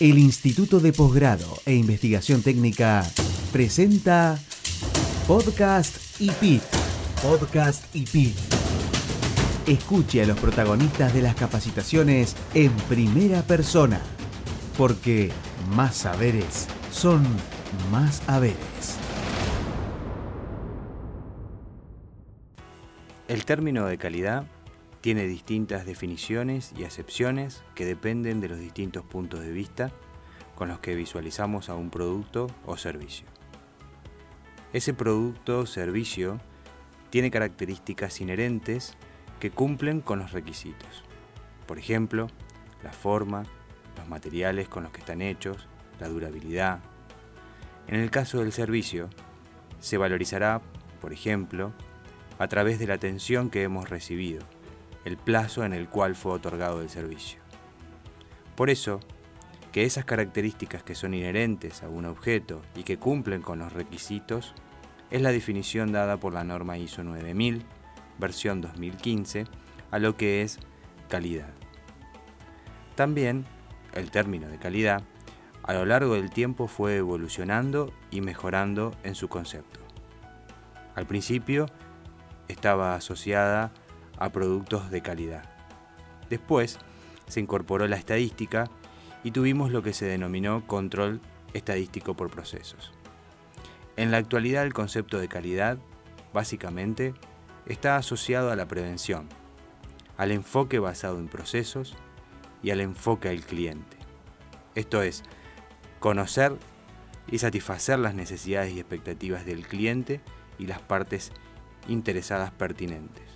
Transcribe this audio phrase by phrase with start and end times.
[0.00, 3.08] El Instituto de Posgrado e Investigación Técnica
[3.52, 4.36] presenta
[5.28, 6.62] Podcast IPIT.
[7.22, 8.36] Podcast IPIT.
[9.68, 14.00] Escuche a los protagonistas de las capacitaciones en primera persona,
[14.76, 15.30] porque
[15.76, 17.22] más saberes son
[17.92, 18.98] más haberes.
[23.28, 24.44] El término de calidad
[25.04, 29.90] tiene distintas definiciones y acepciones que dependen de los distintos puntos de vista
[30.54, 33.26] con los que visualizamos a un producto o servicio.
[34.72, 36.40] Ese producto o servicio
[37.10, 38.96] tiene características inherentes
[39.40, 41.04] que cumplen con los requisitos.
[41.66, 42.28] Por ejemplo,
[42.82, 43.42] la forma,
[43.98, 45.68] los materiales con los que están hechos,
[46.00, 46.80] la durabilidad.
[47.88, 49.10] En el caso del servicio,
[49.80, 50.62] se valorizará,
[51.02, 51.74] por ejemplo,
[52.38, 54.46] a través de la atención que hemos recibido,
[55.04, 57.40] el plazo en el cual fue otorgado el servicio.
[58.56, 59.00] Por eso,
[59.72, 64.54] que esas características que son inherentes a un objeto y que cumplen con los requisitos
[65.10, 67.64] es la definición dada por la norma ISO 9000,
[68.18, 69.44] versión 2015,
[69.90, 70.58] a lo que es
[71.08, 71.52] calidad.
[72.94, 73.44] También,
[73.94, 75.02] el término de calidad
[75.64, 79.80] a lo largo del tiempo fue evolucionando y mejorando en su concepto.
[80.94, 81.66] Al principio
[82.48, 83.70] estaba asociada a
[84.30, 85.44] productos de calidad.
[86.30, 86.78] Después
[87.26, 88.70] se incorporó la estadística
[89.22, 91.20] y tuvimos lo que se denominó control
[91.52, 92.92] estadístico por procesos.
[93.96, 95.78] En la actualidad el concepto de calidad,
[96.32, 97.14] básicamente,
[97.66, 99.28] está asociado a la prevención,
[100.16, 101.94] al enfoque basado en procesos
[102.62, 103.96] y al enfoque al cliente.
[104.74, 105.22] Esto es,
[106.00, 106.56] conocer
[107.30, 110.20] y satisfacer las necesidades y expectativas del cliente
[110.58, 111.32] y las partes
[111.88, 113.33] interesadas pertinentes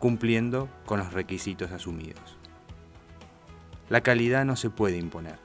[0.00, 2.36] cumpliendo con los requisitos asumidos.
[3.88, 5.38] La calidad no se puede imponer,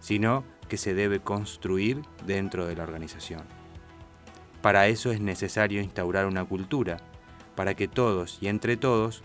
[0.00, 3.42] sino que se debe construir dentro de la organización.
[4.62, 6.96] Para eso es necesario instaurar una cultura,
[7.54, 9.22] para que todos y entre todos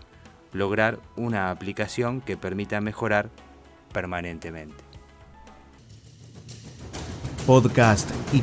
[0.52, 3.30] lograr una aplicación que permita mejorar
[3.92, 4.84] permanentemente.
[7.46, 8.40] Podcast y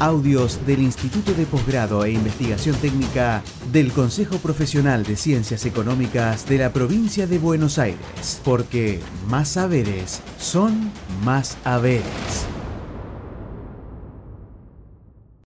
[0.00, 6.56] Audios del Instituto de Posgrado e Investigación Técnica del Consejo Profesional de Ciencias Económicas de
[6.56, 10.90] la provincia de Buenos Aires, porque más saberes son
[11.22, 12.49] más haberes.